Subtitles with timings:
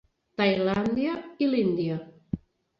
[0.41, 1.13] Tailàndia
[1.49, 2.01] i l'Índia.